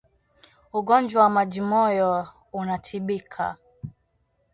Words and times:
Ugonjwa 0.73 1.23
wa 1.23 1.29
majimoyo 1.29 2.27
unatibika 2.53 3.57